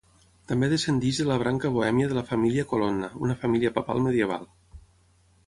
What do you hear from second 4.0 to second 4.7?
medieval.